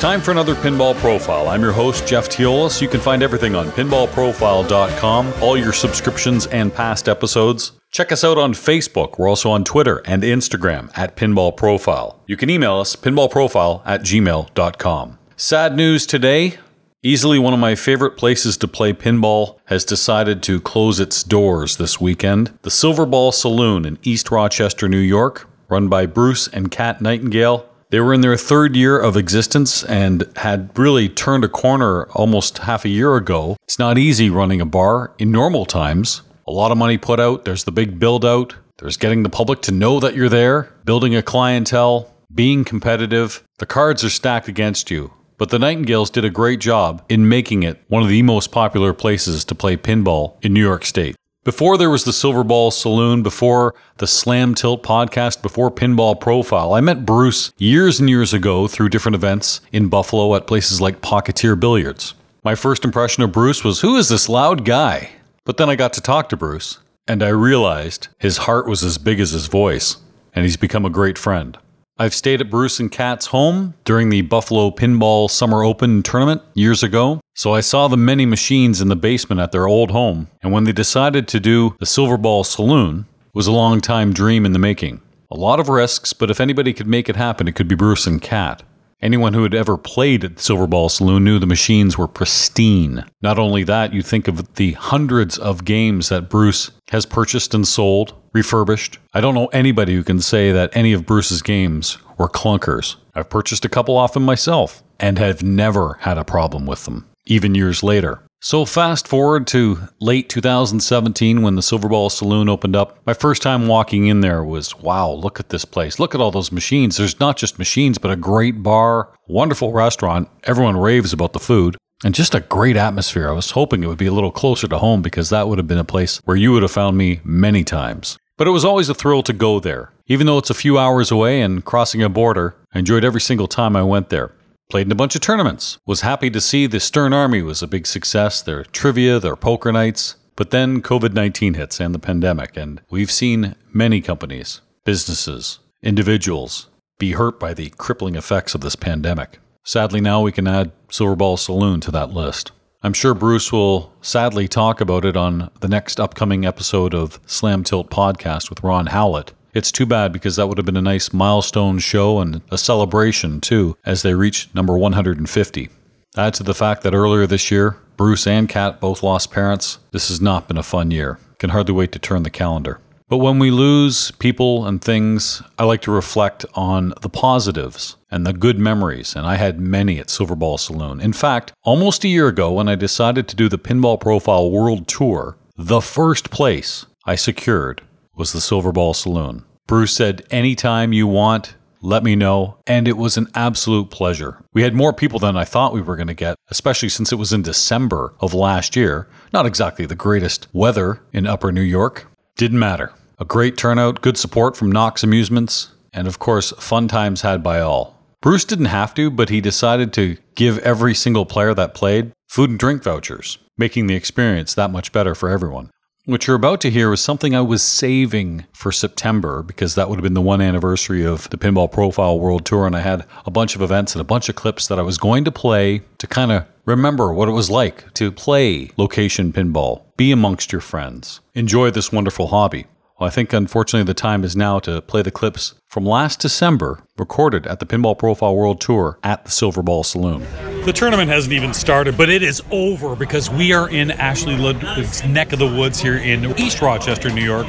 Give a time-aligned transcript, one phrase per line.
[0.00, 1.48] time for another Pinball Profile.
[1.48, 2.80] I'm your host, Jeff Teolis.
[2.80, 7.72] You can find everything on pinballprofile.com, all your subscriptions and past episodes.
[7.90, 9.18] Check us out on Facebook.
[9.18, 12.22] We're also on Twitter and Instagram at Pinball Profile.
[12.26, 15.18] You can email us, pinballprofile at gmail.com.
[15.36, 16.58] Sad news today.
[17.02, 21.76] Easily one of my favorite places to play pinball has decided to close its doors
[21.76, 22.58] this weekend.
[22.62, 27.69] The Silver Ball Saloon in East Rochester, New York, run by Bruce and Kat Nightingale.
[27.90, 32.58] They were in their third year of existence and had really turned a corner almost
[32.58, 33.56] half a year ago.
[33.64, 36.22] It's not easy running a bar in normal times.
[36.46, 39.60] A lot of money put out, there's the big build out, there's getting the public
[39.62, 43.42] to know that you're there, building a clientele, being competitive.
[43.58, 45.12] The cards are stacked against you.
[45.36, 48.92] But the Nightingales did a great job in making it one of the most popular
[48.92, 51.16] places to play pinball in New York State.
[51.42, 56.74] Before there was the Silver Ball Saloon, before the Slam Tilt podcast, before Pinball Profile,
[56.74, 61.00] I met Bruce years and years ago through different events in Buffalo at places like
[61.00, 62.12] Pocketeer Billiards.
[62.44, 65.12] My first impression of Bruce was, who is this loud guy?
[65.46, 68.98] But then I got to talk to Bruce, and I realized his heart was as
[68.98, 69.96] big as his voice,
[70.34, 71.56] and he's become a great friend.
[72.00, 76.82] I've stayed at Bruce and Kat's home during the Buffalo Pinball Summer Open tournament years
[76.82, 80.50] ago, so I saw the many machines in the basement at their old home, and
[80.50, 84.46] when they decided to do the Silver Ball Saloon, it was a long time dream
[84.46, 85.02] in the making.
[85.30, 88.06] A lot of risks, but if anybody could make it happen, it could be Bruce
[88.06, 88.62] and Kat.
[89.02, 93.04] Anyone who had ever played at Silver Ball Saloon knew the machines were pristine.
[93.22, 97.66] Not only that, you think of the hundreds of games that Bruce has purchased and
[97.66, 98.98] sold, refurbished.
[99.14, 102.96] I don't know anybody who can say that any of Bruce's games were clunkers.
[103.14, 107.08] I've purchased a couple off him myself and have never had a problem with them,
[107.24, 108.22] even years later.
[108.42, 112.98] So, fast forward to late 2017 when the Silver Ball Saloon opened up.
[113.04, 115.98] My first time walking in there was wow, look at this place.
[115.98, 116.96] Look at all those machines.
[116.96, 120.30] There's not just machines, but a great bar, wonderful restaurant.
[120.44, 123.28] Everyone raves about the food, and just a great atmosphere.
[123.28, 125.68] I was hoping it would be a little closer to home because that would have
[125.68, 128.16] been a place where you would have found me many times.
[128.38, 129.92] But it was always a thrill to go there.
[130.06, 133.48] Even though it's a few hours away and crossing a border, I enjoyed every single
[133.48, 134.32] time I went there.
[134.70, 135.78] Played in a bunch of tournaments.
[135.84, 139.72] Was happy to see the Stern Army was a big success, their trivia, their poker
[139.72, 140.14] nights.
[140.36, 146.68] But then COVID 19 hits and the pandemic, and we've seen many companies, businesses, individuals
[147.00, 149.40] be hurt by the crippling effects of this pandemic.
[149.64, 152.52] Sadly, now we can add Silver Ball Saloon to that list.
[152.82, 157.64] I'm sure Bruce will sadly talk about it on the next upcoming episode of Slam
[157.64, 159.32] Tilt Podcast with Ron Howlett.
[159.52, 163.40] It's too bad because that would have been a nice milestone show and a celebration
[163.40, 165.68] too as they reach number 150.
[166.16, 169.78] Add to the fact that earlier this year, Bruce and Kat both lost parents.
[169.90, 171.18] This has not been a fun year.
[171.38, 172.80] Can hardly wait to turn the calendar.
[173.08, 178.24] But when we lose people and things, I like to reflect on the positives and
[178.24, 181.00] the good memories, and I had many at Silver Ball Saloon.
[181.00, 184.86] In fact, almost a year ago, when I decided to do the Pinball Profile World
[184.86, 187.82] Tour, the first place I secured
[188.20, 189.44] was the Silver Ball Saloon.
[189.66, 192.58] Bruce said, Anytime you want, let me know.
[192.66, 194.44] And it was an absolute pleasure.
[194.52, 197.16] We had more people than I thought we were going to get, especially since it
[197.16, 199.08] was in December of last year.
[199.32, 202.08] Not exactly the greatest weather in upper New York.
[202.36, 202.92] Didn't matter.
[203.18, 207.60] A great turnout, good support from Knox Amusements, and of course, fun times had by
[207.60, 207.96] all.
[208.20, 212.50] Bruce didn't have to, but he decided to give every single player that played food
[212.50, 215.70] and drink vouchers, making the experience that much better for everyone.
[216.10, 219.94] What you're about to hear was something I was saving for September because that would
[219.94, 222.66] have been the one anniversary of the Pinball Profile World Tour.
[222.66, 224.98] And I had a bunch of events and a bunch of clips that I was
[224.98, 229.82] going to play to kind of remember what it was like to play location pinball,
[229.96, 232.66] be amongst your friends, enjoy this wonderful hobby.
[233.00, 236.84] Well, I think unfortunately the time is now to play the clips from last December
[236.98, 240.26] recorded at the Pinball Profile World Tour at the Silver Ball Saloon.
[240.66, 245.02] The tournament hasn't even started, but it is over because we are in Ashley Ludwig's
[245.06, 247.46] neck of the woods here in East Rochester, New York.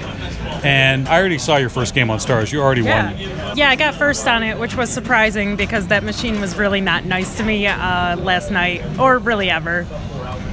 [0.64, 2.54] And I already saw your first game on Stars.
[2.54, 3.12] You already Yeah.
[3.12, 3.58] won.
[3.58, 7.04] yeah, I got first on it, which was surprising because that machine was really not
[7.04, 9.86] nice to me uh, last night, or really ever.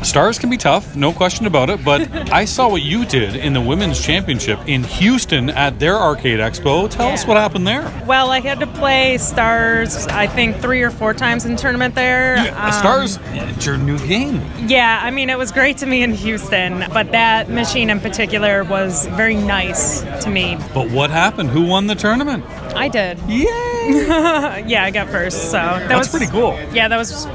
[0.02, 3.52] Stars can be tough, no question about it, but I saw what you did in
[3.52, 6.88] the Women's Championship in Houston at their Arcade Expo.
[6.88, 7.82] Tell us what happened there.
[8.06, 12.38] Well, I had to play Stars, I think, three or four times in tournament there.
[12.56, 14.40] Um, Stars, it's your new game.
[14.66, 18.64] Yeah, I mean, it was great to me in Houston, but that machine in particular
[18.64, 20.56] was very nice to me.
[20.72, 21.50] But what happened?
[21.50, 22.44] Who won the tournament?
[22.74, 23.18] I did.
[23.28, 23.46] Yay!
[24.68, 26.52] Yeah, I got first, so that That's was pretty cool.
[26.74, 27.26] Yeah, that was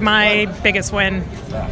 [0.00, 1.22] my biggest win.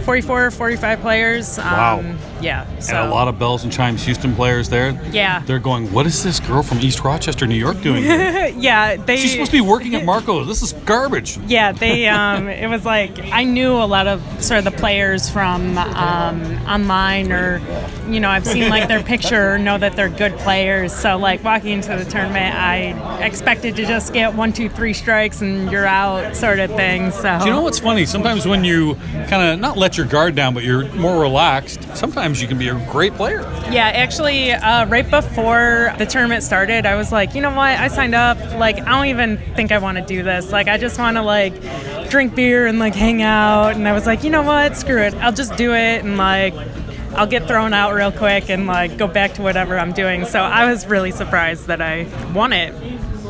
[0.04, 1.58] 44, 45 players.
[1.58, 2.04] Um, Wow.
[2.40, 2.66] Yeah.
[2.78, 4.90] So, And a lot of Belles and Chimes Houston players there.
[5.10, 5.40] Yeah.
[5.44, 8.46] They're going, what is this girl from East Rochester, New York doing here?
[8.56, 9.16] yeah, they.
[9.16, 10.44] She's supposed to be working at Marco.
[10.44, 11.36] This is garbage.
[11.46, 12.06] Yeah, they.
[12.06, 16.42] Um, it was like I knew a lot of sort of the players from um,
[16.68, 17.60] online, or
[18.08, 20.92] you know, I've seen like their picture, know that they're good players.
[20.94, 25.40] So like walking into the tournament, I expected to just get one, two, three strikes
[25.42, 27.10] and you're out, sort of thing.
[27.10, 28.06] So Do you know what's funny?
[28.06, 28.94] Sometimes when you
[29.28, 32.68] kind of not let your guard down, but you're more relaxed, sometimes you can be
[32.68, 33.40] a great player.
[33.70, 37.78] Yeah, actually, uh, right before the tournament started, I was like, you know what?
[37.78, 38.38] I signed up.
[38.54, 40.50] Like, I don't even think I want to do this.
[40.50, 41.52] Like, I just want to like
[42.08, 43.74] drink beer and like hang out.
[43.74, 44.76] And I was like, you know what?
[44.76, 45.14] Screw it.
[45.16, 46.54] I'll just do it and like.
[47.14, 50.24] I'll get thrown out real quick and like go back to whatever I'm doing.
[50.24, 52.72] So I was really surprised that I won it.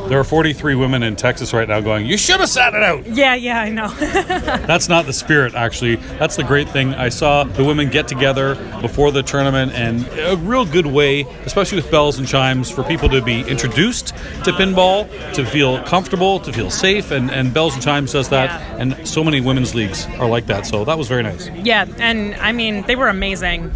[0.09, 3.07] There are 43 women in Texas right now going, You should have sat it out.
[3.07, 3.89] Yeah, yeah, I know.
[3.99, 5.97] That's not the spirit, actually.
[6.19, 6.95] That's the great thing.
[6.95, 11.77] I saw the women get together before the tournament, and a real good way, especially
[11.77, 14.09] with Belles and Chimes, for people to be introduced
[14.45, 18.49] to pinball, to feel comfortable, to feel safe, and, and Belles and Chimes does that.
[18.49, 18.77] Yeah.
[18.79, 21.49] And so many women's leagues are like that, so that was very nice.
[21.51, 23.71] yeah, and I mean, they were amazing.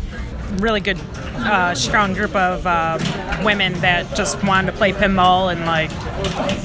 [0.57, 0.99] Really good,
[1.37, 2.99] uh, strong group of uh,
[3.45, 5.91] women that just wanted to play pinball and like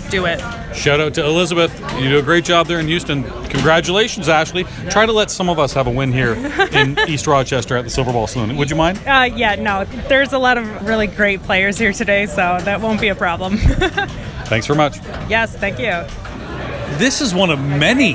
[0.09, 0.39] do it.
[0.75, 1.77] Shout out to Elizabeth.
[2.00, 3.24] You do a great job there in Houston.
[3.50, 4.63] Congratulations, Ashley.
[4.89, 6.33] Try to let some of us have a win here
[6.71, 8.56] in East Rochester at the Silver Ball Saloon.
[8.57, 9.00] Would you mind?
[9.07, 13.01] Uh, yeah, no, there's a lot of really great players here today, so that won't
[13.01, 13.57] be a problem.
[14.48, 14.98] Thanks very much.
[15.30, 15.92] yes, thank you.
[16.98, 18.13] This is one of many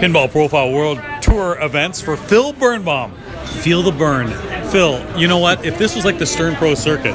[0.00, 3.12] Pinball Profile World Tour events for Phil Birnbaum.
[3.60, 4.28] Feel the burn.
[4.70, 5.64] Phil, you know what?
[5.64, 7.14] If this was like the Stern Pro circuit,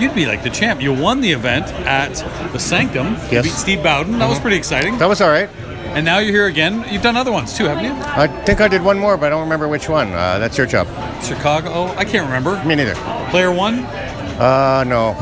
[0.00, 0.80] you'd be like the champ.
[0.82, 2.14] You won the event at
[2.52, 3.14] the Sanctum.
[3.14, 3.44] You Yes.
[3.44, 4.18] beat Steve Bowden.
[4.18, 4.98] That was pretty exciting.
[4.98, 5.48] That was all right.
[5.94, 6.84] And now you're here again.
[6.90, 7.92] You've done other ones too, haven't you?
[7.92, 10.12] I think I did one more, but I don't remember which one.
[10.12, 10.86] Uh, that's your job.
[11.22, 11.70] Chicago.
[11.72, 12.62] Oh, I can't remember.
[12.64, 12.94] Me neither.
[13.30, 13.78] Player one.
[14.38, 15.14] Uh, no.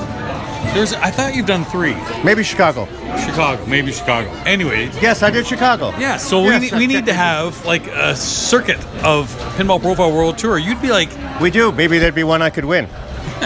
[0.74, 0.94] There's.
[0.94, 1.94] I thought you've done three.
[2.24, 2.88] Maybe Chicago.
[3.24, 4.28] Chicago, maybe Chicago.
[4.44, 5.90] Anyway, Yes, I did Chicago.
[5.98, 6.16] yeah.
[6.16, 10.36] So Yes, we, I we need to have like a circuit of Pinball Profile World
[10.36, 10.58] Tour.
[10.58, 11.10] You'd be like,
[11.40, 11.70] We do.
[11.70, 12.88] Maybe there'd be one I could win.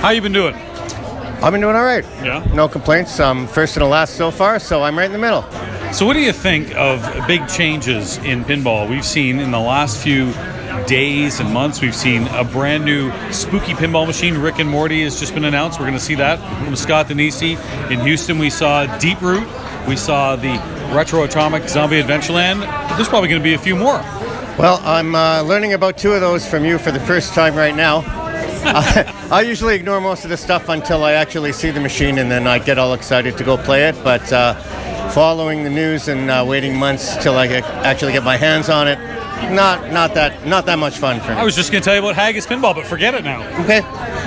[0.00, 0.54] how you been doing?
[0.54, 2.04] I've been doing all right.
[2.22, 2.42] Yeah.
[2.54, 3.20] No complaints.
[3.20, 5.42] I'm first and last so far, so I'm right in the middle.
[5.92, 8.88] So, what do you think of big changes in pinball?
[8.88, 10.32] We've seen in the last few
[10.86, 14.38] days and months, we've seen a brand new spooky pinball machine.
[14.38, 15.78] Rick and Morty has just been announced.
[15.78, 17.58] We're going to see that from Scott Danesi.
[17.90, 19.46] In Houston, we saw Deep Root.
[19.86, 20.54] We saw the
[20.94, 22.60] Retro Atomic Zombie Adventureland.
[22.96, 23.98] There's probably going to be a few more.
[24.58, 27.74] Well, I'm uh, learning about two of those from you for the first time right
[27.74, 28.00] now.
[29.32, 32.48] I, usually ignore most of the stuff until I actually see the machine, and then
[32.48, 33.94] I get all excited to go play it.
[34.02, 34.54] But uh,
[35.10, 38.98] following the news and uh, waiting months till I actually get my hands on it,
[39.54, 41.34] not not that not that much fun for me.
[41.34, 43.42] I was just going to tell you about Haggis Pinball, but forget it now.
[43.64, 43.80] Okay.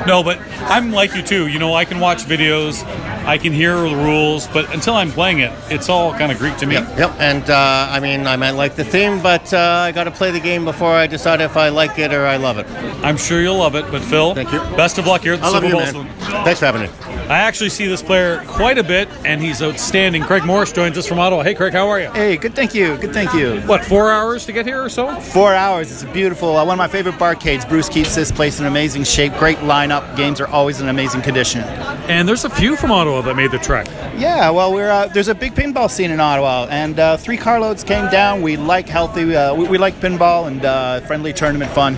[0.06, 0.40] No, but
[0.70, 1.48] I'm like you too.
[1.48, 2.84] You know, I can watch videos,
[3.26, 6.58] I can hear the rules, but until I'm playing it, it's all kind of Greek
[6.58, 6.76] to me.
[6.76, 7.12] Yep, yep.
[7.20, 10.32] And uh, I mean, I might like the theme, but uh, I got to play
[10.32, 12.68] the game before I decide if I like it or I love it.
[13.04, 13.86] I'm sure you'll love it.
[13.92, 14.60] But Phil, Thank you.
[14.76, 16.44] Best of luck here at the I love Silver you, man.
[16.44, 16.90] Thanks for having me.
[17.30, 20.24] I actually see this player quite a bit, and he's outstanding.
[20.24, 21.44] Craig Morris joins us from Ottawa.
[21.44, 22.12] Hey, Craig, how are you?
[22.12, 22.98] Hey, good, thank you.
[22.98, 23.62] Good, thank you.
[23.62, 25.03] What, four hours to get here or so?
[25.22, 25.92] Four hours.
[25.92, 27.68] It's a beautiful, uh, one of my favorite barcades.
[27.68, 29.34] Bruce keeps this place in amazing shape.
[29.38, 30.16] Great lineup.
[30.16, 31.62] Games are always in amazing condition.
[32.08, 33.88] And there's a few from Ottawa that made the trek.
[34.18, 37.84] Yeah, well, we're uh, there's a big pinball scene in Ottawa, and uh, three carloads
[37.84, 38.42] came down.
[38.42, 41.98] We like healthy, uh, we, we like pinball and uh, friendly tournament fun.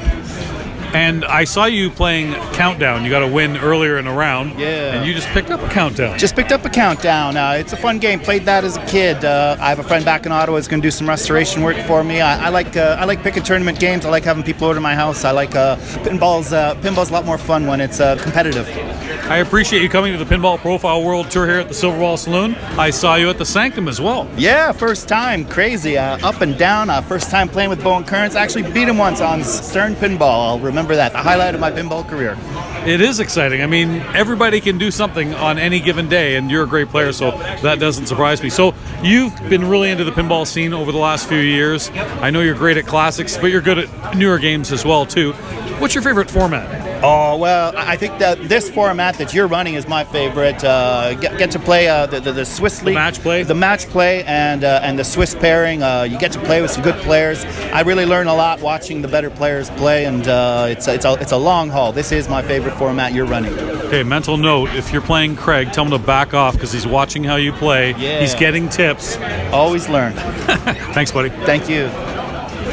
[0.96, 3.04] And I saw you playing Countdown.
[3.04, 4.58] You got a win earlier in a round.
[4.58, 4.94] Yeah.
[4.94, 6.18] And you just picked up a Countdown.
[6.18, 7.36] Just picked up a countdown.
[7.36, 8.18] Uh, it's a fun game.
[8.22, 9.26] Played that as a kid.
[9.26, 11.76] Uh, I have a friend back in Ottawa who's going to do some restoration work
[11.86, 12.22] for me.
[12.22, 14.06] I, I like uh, I like picking tournament games.
[14.06, 15.26] I like having people over to my house.
[15.26, 15.76] I like uh,
[16.06, 18.66] pinball's uh, pinball's a lot more fun when it's uh, competitive.
[19.30, 22.16] I appreciate you coming to the Pinball Profile World Tour here at the Silver Ball
[22.16, 22.54] Saloon.
[22.78, 24.30] I saw you at the Sanctum as well.
[24.38, 26.92] Yeah, first time, crazy, uh, up and down.
[26.92, 28.36] Uh, first time playing with Bowen Kerins.
[28.36, 30.22] Actually beat him once on Stern Pinball.
[30.22, 31.14] I'll remember that.
[31.14, 32.38] The highlight of my pinball career.
[32.86, 33.64] It is exciting.
[33.64, 37.14] I mean, everybody can do something on any given day, and you're a great player,
[37.14, 37.32] so
[37.64, 38.50] that doesn't surprise me.
[38.50, 41.90] So, you've been really into the pinball scene over the last few years.
[41.96, 45.32] I know you're great at classics, but you're good at newer games as well, too.
[45.80, 46.95] What's your favorite format?
[47.08, 50.64] Oh well, I think that this format that you're running is my favorite.
[50.64, 53.44] Uh, get, get to play uh, the, the the Swiss league, match play?
[53.44, 55.84] the match play, and uh, and the Swiss pairing.
[55.84, 57.46] Uh, you get to play with some good players.
[57.72, 61.06] I really learn a lot watching the better players play, and uh, it's a, it's
[61.06, 61.92] a it's a long haul.
[61.92, 63.54] This is my favorite format you're running.
[63.54, 67.24] Okay, mental note if you're playing Craig, tell him to back off because he's watching
[67.24, 67.92] how you play.
[67.92, 68.22] Yeah.
[68.22, 69.18] He's getting tips.
[69.52, 70.14] Always learn.
[70.94, 71.30] Thanks, buddy.
[71.30, 72.15] Thank you.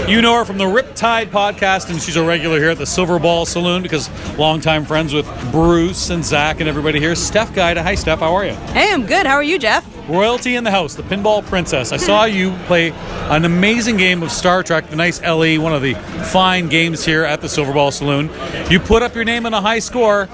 [0.08, 3.18] You know her from the Riptide podcast, and she's a regular here at the Silver
[3.18, 7.14] Ball Saloon because longtime friends with Bruce and Zach and everybody here.
[7.14, 7.82] Steph Guida.
[7.82, 8.20] Hi, Steph.
[8.20, 8.54] How are you?
[8.72, 9.26] Hey, I'm good.
[9.26, 9.86] How are you, Jeff?
[10.08, 11.92] Royalty in the house, the Pinball Princess.
[11.92, 15.82] I saw you play an amazing game of Star Trek, the nice LE, one of
[15.82, 18.28] the fine games here at the Silver Ball Saloon.
[18.70, 20.28] You put up your name on a high score,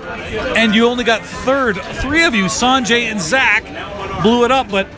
[0.56, 1.76] and you only got third.
[1.76, 3.64] Three of you, Sanjay and Zach,
[4.22, 4.88] blew it up, but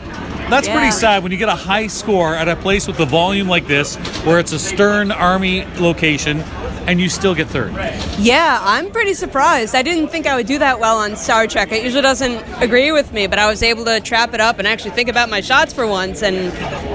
[0.51, 0.75] that's Yeah.
[0.77, 3.67] pretty sad when you get a high score at a place with the volume like
[3.67, 6.43] this, where it's a Stern Army location,
[6.87, 7.73] and you still get third.
[8.19, 9.75] Yeah, I'm pretty surprised.
[9.75, 11.71] I didn't think I would do that well on Star Trek.
[11.71, 14.67] It usually doesn't agree with me, but I was able to trap it up and
[14.67, 16.51] actually think about my shots for once and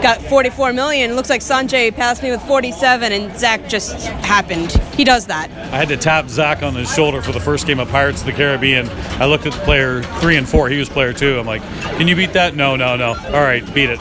[0.07, 1.11] got 44 million.
[1.11, 4.71] It looks like Sanjay passed me with 47, and Zach just happened.
[4.95, 5.51] He does that.
[5.51, 8.27] I had to tap Zach on his shoulder for the first game of Pirates of
[8.27, 8.89] the Caribbean.
[9.21, 10.69] I looked at the player three and four.
[10.69, 11.41] He was player two.
[11.41, 11.63] I'm like,
[11.99, 12.55] can you beat that?
[12.55, 13.17] No, no, no.
[13.17, 13.99] All right, beat it.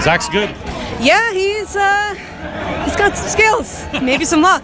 [0.00, 0.48] Zach's good.
[1.00, 2.14] Yeah, he's uh,
[2.84, 4.62] he's got some skills, maybe some luck.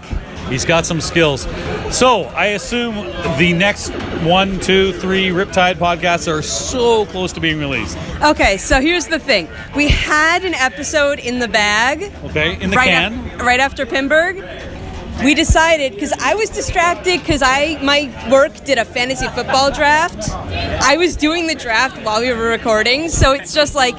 [0.49, 1.43] He's got some skills.
[1.91, 2.95] So I assume
[3.39, 3.91] the next
[4.25, 7.97] one, two, three Riptide podcasts are so close to being released.
[8.23, 12.13] Okay, so here's the thing: we had an episode in the bag.
[12.25, 13.27] Okay, in the right can.
[13.27, 14.43] af- right after Pinburgh.
[15.23, 20.29] We decided because I was distracted because I my work did a fantasy football draft.
[20.31, 23.95] I was doing the draft while we were recording, so it's just like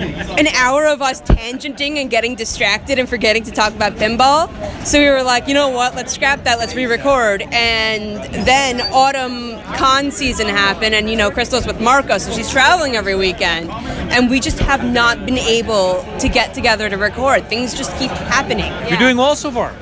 [0.00, 4.48] an hour of us tangenting and getting distracted and forgetting to talk about pinball.
[4.84, 5.94] So we were like, you know what?
[5.94, 6.58] Let's scrap that.
[6.58, 7.42] Let's re-record.
[7.52, 12.96] And then autumn con season happened, and you know, Crystal's with Marco, so she's traveling
[12.96, 17.48] every weekend, and we just have not been able to get together to record.
[17.48, 18.72] Things just keep happening.
[18.88, 19.74] You're doing well so far.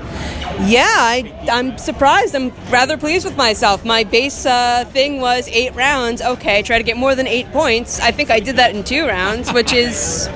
[0.61, 2.35] Yeah, I, I'm surprised.
[2.35, 3.85] I'm rather pleased with myself.
[3.85, 6.23] My base uh, thing was eight rounds.
[6.23, 8.01] Okay, try to get more than eight points.
[8.01, 10.29] I think I did that in two rounds, which is,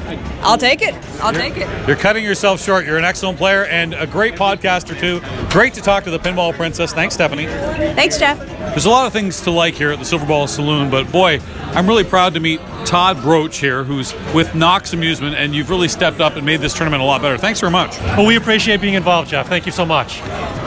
[0.42, 0.94] I'll take it.
[1.20, 1.88] I'll take it.
[1.88, 2.86] You're cutting yourself short.
[2.86, 5.20] You're an excellent player and a great podcaster too.
[5.50, 6.92] Great to talk to the Pinball Princess.
[6.92, 7.46] Thanks, Stephanie.
[7.46, 8.38] Thanks, Jeff.
[8.70, 11.40] There's a lot of things to like here at the Silver Ball Saloon, but boy,
[11.72, 15.88] I'm really proud to meet Todd Broach here, who's with Knox Amusement, and you've really
[15.88, 17.36] stepped up and made this tournament a lot better.
[17.36, 17.98] Thanks very much.
[18.00, 19.48] Well, we appreciate being involved, Jeff.
[19.48, 20.20] Thank you so much.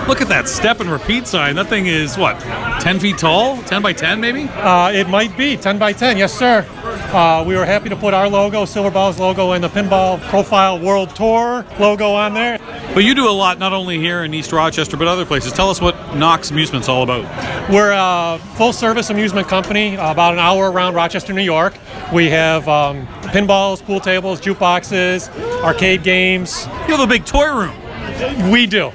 [0.07, 1.55] Look at that step and repeat sign.
[1.55, 2.39] That thing is what,
[2.81, 3.61] 10 feet tall?
[3.63, 4.49] 10 by 10 maybe?
[4.49, 6.65] Uh, it might be 10 by 10, yes, sir.
[7.13, 10.79] Uh, we were happy to put our logo, Silver Ball's logo, and the Pinball Profile
[10.79, 12.57] World Tour logo on there.
[12.95, 15.53] But you do a lot not only here in East Rochester, but other places.
[15.53, 17.23] Tell us what Knox Amusement's all about.
[17.69, 21.75] We're a full service amusement company, uh, about an hour around Rochester, New York.
[22.11, 25.29] We have um, pinballs, pool tables, jukeboxes,
[25.63, 26.65] arcade games.
[26.87, 28.49] You have a big toy room.
[28.49, 28.91] We do.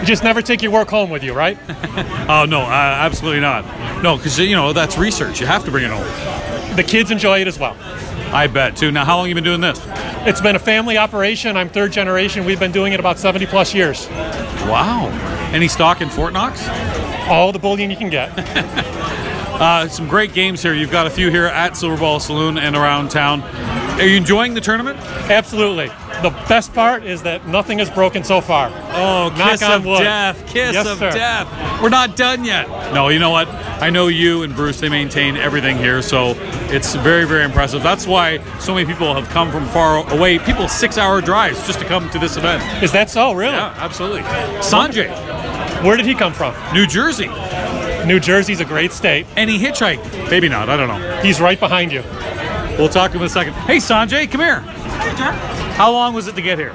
[0.00, 1.58] You just never take your work home with you, right?
[2.26, 4.02] Oh, no, uh, absolutely not.
[4.02, 5.42] No, because, you know, that's research.
[5.42, 6.43] You have to bring it home.
[6.76, 7.76] The kids enjoy it as well.
[8.32, 8.90] I bet, too.
[8.90, 9.80] Now, how long you been doing this?
[10.26, 11.56] It's been a family operation.
[11.56, 12.44] I'm third generation.
[12.44, 14.08] We've been doing it about 70 plus years.
[14.08, 15.08] Wow.
[15.52, 16.66] Any stock in Fort Knox?
[17.28, 18.32] All the bullion you can get.
[19.54, 20.74] Uh, some great games here.
[20.74, 23.40] You've got a few here at Silver Ball Saloon and around town.
[24.00, 24.98] Are you enjoying the tournament?
[25.30, 25.92] Absolutely.
[26.24, 28.68] The best part is that nothing is broken so far.
[28.94, 29.98] Oh, Knock kiss on of wood.
[29.98, 30.42] death.
[30.46, 31.10] Kiss Yes, of sir.
[31.10, 31.82] death.
[31.82, 32.66] We're not done yet.
[32.94, 33.46] No, you know what?
[33.46, 36.34] I know you and Bruce, they maintain everything here, so
[36.72, 37.82] it's very, very impressive.
[37.82, 41.78] That's why so many people have come from far away, people six hour drives just
[41.80, 42.62] to come to this event.
[42.82, 43.52] Is that so, really?
[43.52, 44.22] Yeah, absolutely.
[44.62, 45.10] Sanjay,
[45.84, 46.54] Where did he come from?
[46.72, 47.28] New Jersey.
[48.06, 49.26] New Jersey's a great state.
[49.36, 50.30] And he hitchhiked.
[50.30, 51.20] Maybe not, I don't know.
[51.20, 52.02] He's right behind you.
[52.78, 53.52] We'll talk to him in a second.
[53.68, 54.60] Hey, Sanjay, come here.
[54.60, 55.53] Hey, Jeff.
[55.74, 56.72] How long was it to get here?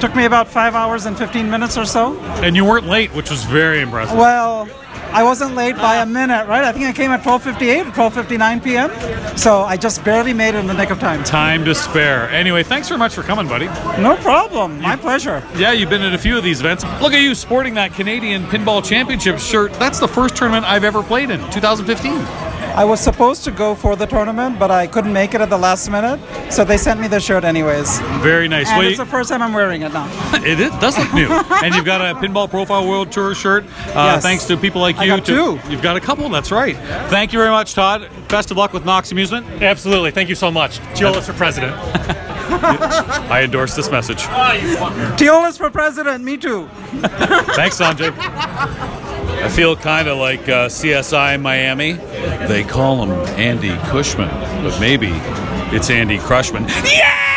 [0.00, 2.18] Took me about five hours and 15 minutes or so.
[2.42, 4.18] And you weren't late, which was very impressive.
[4.18, 4.68] Well,
[5.12, 6.64] I wasn't late by a minute, right?
[6.64, 9.36] I think I came at 12:58 or 12:59 p.m.
[9.36, 11.22] So I just barely made it in the nick of time.
[11.22, 12.28] Time to spare.
[12.30, 13.66] Anyway, thanks very much for coming, buddy.
[14.00, 14.80] No problem.
[14.80, 15.44] My pleasure.
[15.56, 16.82] Yeah, you've been at a few of these events.
[17.00, 19.72] Look at you sporting that Canadian Pinball Championship shirt.
[19.74, 22.49] That's the first tournament I've ever played in, 2015.
[22.80, 25.58] I was supposed to go for the tournament, but I couldn't make it at the
[25.58, 26.18] last minute,
[26.50, 28.00] so they sent me the shirt anyways.
[28.22, 28.68] Very nice.
[28.70, 30.08] And Well, it's the first time I'm wearing it now.
[30.36, 31.28] it is, it does look new.
[31.62, 33.64] and you've got a Pinball Profile World Tour shirt.
[33.88, 34.22] Uh, Yes.
[34.22, 35.02] Thanks to people like you.
[35.02, 35.16] I you.
[35.16, 35.70] got to- two.
[35.70, 36.26] You've got a couple.
[36.30, 36.74] That's right.
[37.10, 38.08] Thank you very much, Todd.
[38.28, 39.46] Best of luck with Knox Amusement.
[39.62, 40.10] Absolutely.
[40.10, 40.78] Thank you so much.
[40.94, 41.74] Teolis for president.
[43.30, 44.22] I endorse this message.
[44.22, 46.24] Teolis for president.
[46.24, 46.66] Me too.
[47.58, 48.96] Thanks, Sanjay.
[49.42, 51.92] I feel kind of like uh, CSI Miami.
[52.46, 54.28] They call him Andy Cushman,
[54.62, 55.08] but maybe
[55.74, 56.66] it's Andy Crushman.
[56.84, 57.29] Yeah!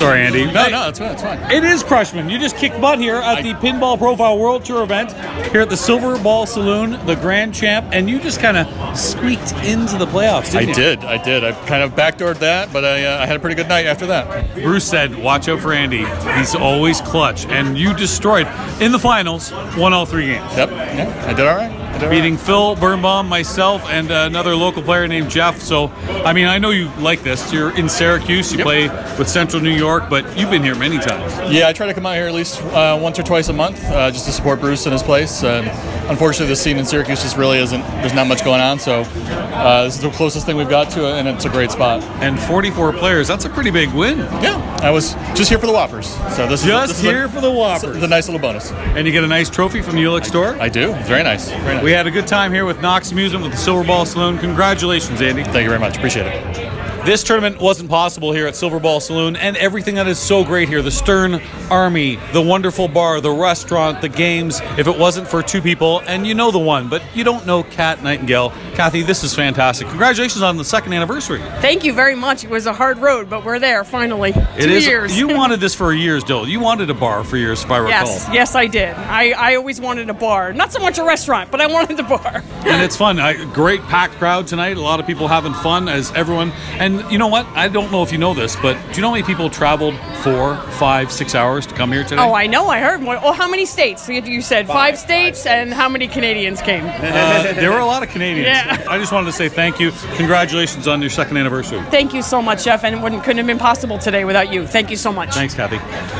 [0.00, 0.46] Sorry, Andy.
[0.46, 1.12] No, no, it's fine.
[1.12, 1.50] It's fine.
[1.52, 2.30] It is Crushman.
[2.30, 5.12] You just kicked butt here at the Pinball Profile World Tour event
[5.52, 9.52] here at the Silver Ball Saloon, the Grand Champ, and you just kind of squeaked
[9.64, 10.54] into the playoffs.
[10.56, 10.74] I Didn't you?
[10.74, 11.04] did.
[11.04, 11.44] I did.
[11.44, 14.06] I kind of backdoored that, but I, uh, I had a pretty good night after
[14.06, 14.54] that.
[14.54, 16.04] Bruce said, "Watch out for Andy.
[16.38, 18.48] He's always clutch." And you destroyed
[18.80, 20.56] in the finals, won all three games.
[20.56, 20.70] Yep.
[20.70, 21.79] Yeah, I did all right.
[22.08, 25.60] Beating Phil Birnbaum, myself, and uh, another local player named Jeff.
[25.60, 25.88] So,
[26.24, 27.52] I mean, I know you like this.
[27.52, 28.50] You're in Syracuse.
[28.52, 28.64] You Yep.
[28.66, 31.32] play with Central New York, but you've been here many times.
[31.54, 33.82] Yeah, I try to come out here at least uh, once or twice a month
[33.90, 35.44] uh, just to support Bruce in his place.
[35.44, 35.68] And
[36.10, 37.80] unfortunately, the scene in Syracuse just really isn't.
[38.00, 41.06] There's not much going on, so uh, this is the closest thing we've got to
[41.06, 42.02] it, and it's a great spot.
[42.22, 43.28] And 44 players.
[43.28, 44.18] That's a pretty big win.
[44.42, 47.40] Yeah, I was just here for the Whoppers, so this is Just here a, for
[47.40, 48.02] the Whoppers.
[48.02, 48.72] A nice little bonus.
[48.72, 50.56] And you get a nice trophy from the Ulick store.
[50.60, 50.92] I do.
[50.94, 51.48] It's very nice.
[51.50, 51.79] Very nice.
[51.82, 54.36] We had a good time here with Knox Amusement with the Silver Ball Saloon.
[54.36, 55.44] Congratulations, Andy.
[55.44, 55.96] Thank you very much.
[55.96, 56.79] Appreciate it.
[57.04, 60.68] This tournament wasn't possible here at Silver Ball Saloon, and everything that is so great
[60.68, 61.40] here the Stern
[61.70, 66.26] Army, the wonderful bar, the restaurant, the games if it wasn't for two people, and
[66.26, 68.50] you know the one, but you don't know Kat Nightingale.
[68.74, 69.88] Kathy, this is fantastic.
[69.88, 71.40] Congratulations on the second anniversary.
[71.60, 72.44] Thank you very much.
[72.44, 74.30] It was a hard road, but we're there finally.
[74.30, 75.18] It Two is- years.
[75.18, 76.46] You wanted this for years, Dill.
[76.46, 77.90] You wanted a bar for years, if I recall.
[77.90, 78.94] Yes, yes, I did.
[78.94, 80.52] I, I always wanted a bar.
[80.52, 82.44] Not so much a restaurant, but I wanted the bar.
[82.66, 83.18] and it's fun.
[83.18, 84.76] I, great packed crowd tonight.
[84.76, 86.52] A lot of people having fun as everyone.
[86.74, 87.46] And you know what?
[87.54, 89.94] I don't know if you know this, but do you know how many people traveled
[90.22, 92.16] four, five, six hours to come here today?
[92.22, 92.68] Oh, I know.
[92.68, 93.00] I heard.
[93.00, 93.18] More.
[93.22, 94.08] Oh, how many states?
[94.08, 96.84] You- You said five, states, and how many Canadians came?
[96.86, 98.46] Uh, there were a lot of Canadians.
[98.48, 98.84] Yeah.
[98.88, 99.92] I just wanted to say thank you.
[100.16, 101.80] Congratulations on your second anniversary.
[101.90, 104.66] Thank you so much, Jeff, and it wouldn't, couldn't have been possible today without you.
[104.66, 105.34] Thank you so much.
[105.34, 105.78] Thanks, Kathy.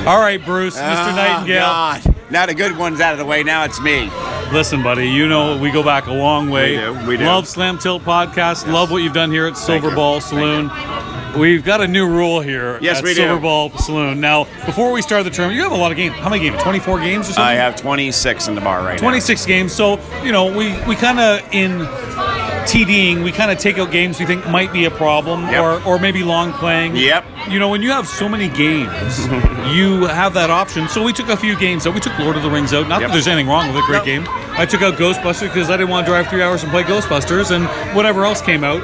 [0.09, 1.13] All right, Bruce, Mr.
[1.13, 1.61] Oh, Nightingale.
[1.61, 2.15] God.
[2.31, 3.43] Now the good one's out of the way.
[3.43, 4.09] Now it's me.
[4.53, 6.73] Listen, buddy, you know we go back a long way.
[6.77, 7.25] We do, we do.
[7.25, 8.67] Love Slam Tilt podcast.
[8.71, 9.95] Love what you've done here at Silver.
[9.95, 10.69] Ball Saloon.
[11.39, 13.21] We've got a new rule here Yes, at we do.
[13.21, 14.21] Silver Ball Saloon.
[14.21, 16.17] Now, before we start the tournament, you have a lot of games.
[16.17, 16.61] How many games?
[16.65, 17.45] 24 games or something?
[17.45, 19.01] I have 26 in the bar right now.
[19.03, 19.73] 26 games.
[19.73, 21.79] So, you know, we, we kind of, in
[22.71, 25.63] TDing, we kind of take out games we think might be a problem Yep.
[25.63, 26.95] or, or maybe long playing.
[26.97, 27.25] Yep.
[27.49, 29.27] You know, when you have so many games,
[29.75, 30.89] you have that option.
[30.89, 31.95] So we took a few games out.
[31.95, 32.89] We took Lord of the Rings out.
[32.89, 33.09] Not Yep.
[33.09, 33.85] that there's anything wrong with it.
[33.85, 34.05] Great No.
[34.05, 34.25] game.
[34.57, 37.51] I took out Ghostbusters because I didn't want to drive three hours and play Ghostbusters
[37.51, 37.65] and
[37.97, 38.81] whatever else came out.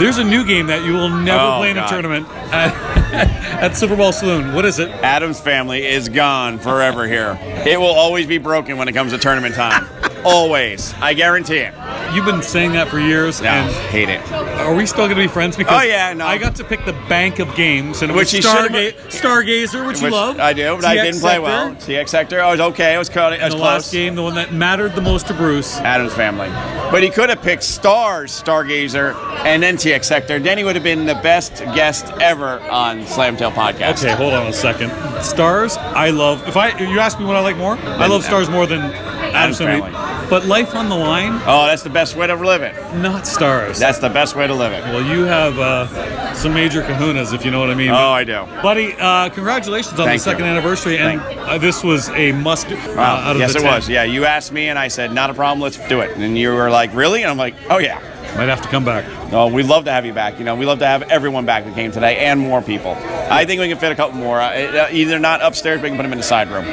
[0.00, 2.74] There's a new game that you will never Oh, play in a tournament at,
[3.62, 4.52] at Silver Ball Saloon.
[4.54, 4.88] What is it?
[4.90, 7.38] Addams family is gone forever here.
[7.66, 9.86] It will always be broken when it comes to tournament time.
[10.24, 10.92] Always.
[11.00, 11.74] I guarantee it.
[12.14, 13.40] You've been saying that for years.
[13.40, 14.20] No, And hate it.
[14.32, 15.56] Are we still going to be friends?
[15.56, 16.26] Because Oh, yeah, no.
[16.26, 20.10] I got to pick the bank of games, and Which was Starga- Stargazer, which, you
[20.10, 20.38] love.
[20.38, 21.74] I do, but I didn't play well.
[21.74, 22.94] TX Sector, I was okay.
[22.94, 23.60] I was, caught, I was the close.
[23.60, 25.78] last game, the one that mattered the most to Bruce.
[25.78, 26.48] Addams family.
[26.90, 29.14] But he could have picked Stars, Stargazer,
[29.46, 30.38] and then TX Sector.
[30.40, 33.98] Then he would have been the best guest ever on Slam Tilt Podcast.
[34.04, 34.90] Okay, hold on a second.
[35.22, 36.46] Stars, I love.
[36.46, 39.34] If I you ask me what I like more, I love Stars more than Addams
[39.34, 39.90] Addams Family.
[39.92, 40.11] Family.
[40.30, 42.74] But Life on the Line, Oh, that's the best way to live it.
[42.96, 43.78] not Stars.
[43.78, 44.82] That's the best way to live it.
[44.84, 47.90] well, you have uh, some major kahunas, if you know what I mean.
[47.90, 48.46] Oh, I do.
[48.62, 50.50] Buddy, uh, congratulations on Thank the second you.
[50.50, 52.66] anniversary, and uh, this was a must.
[52.68, 53.16] Uh, Wow.
[53.16, 53.64] out of yes, it 10.
[53.70, 53.88] was.
[53.88, 55.60] Yeah, you asked me, and I said, not a problem.
[55.60, 56.16] Let's do it.
[56.16, 57.22] And you were like, really?
[57.22, 58.00] And I'm like, oh yeah.
[58.36, 59.04] Might have to come back.
[59.30, 60.38] Oh, we'd love to have you back.
[60.38, 62.92] You know, we love to have everyone back that came today, and more people.
[63.30, 64.40] I think we can fit a couple more.
[64.40, 66.64] Uh, uh, either not upstairs, but we can put them in the side room.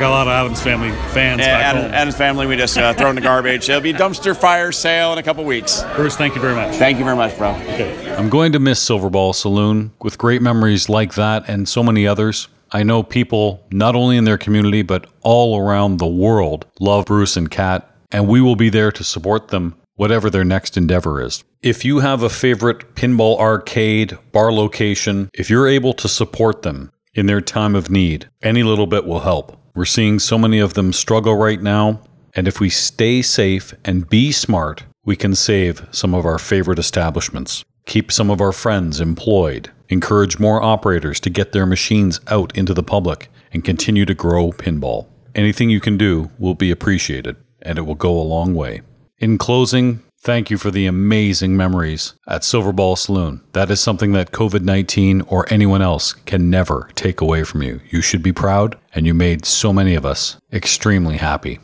[0.00, 1.92] I got a lot of Addams Family fans Yeah, back Adam, home.
[1.92, 3.68] Addams family, we just uh, throw in the garbage.
[3.68, 5.82] It'll be a dumpster fire sale in a couple weeks.
[5.94, 6.74] Bruce, thank you very much.
[6.76, 7.50] Thank you very much, bro.
[7.50, 8.14] Okay.
[8.16, 12.06] I'm going to miss Silver Ball Saloon with great memories like that and so many
[12.06, 12.48] others.
[12.72, 17.36] I know people, not only in their community, but all around the world, love Bruce
[17.36, 21.44] and Kat, and we will be there to support them, whatever their next endeavor is.
[21.60, 26.90] If you have a favorite pinball arcade, bar location, if you're able to support them
[27.12, 29.58] in their time of need, any little bit will help.
[29.80, 32.02] We're seeing so many of them struggle right now,
[32.34, 36.78] and if we stay safe and be smart, we can save some of our favorite
[36.78, 42.54] establishments, keep some of our friends employed, encourage more operators to get their machines out
[42.54, 45.06] into the public, and continue to grow pinball.
[45.34, 48.82] Anything you can do will be appreciated, and it will go a long way.
[49.16, 53.42] In closing, thank you for the amazing memories at Silver Ball Saloon.
[53.52, 57.80] That is something that COVID 19 or anyone else can never take away from you.
[57.90, 61.58] You should be proud, and you made so many of us extremely happy.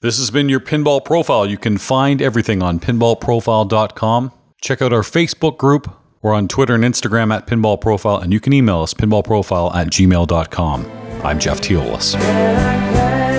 [0.00, 1.44] This has been your Pinball Profile.
[1.46, 4.32] You can find everything on pinballprofile.com.
[4.60, 5.94] Check out our Facebook group.
[6.22, 9.88] We're on Twitter and Instagram at Pinball Profile, and you can email us pinballprofile at
[9.88, 10.90] gmail.com.
[11.22, 13.29] I'm Jeff Teolis.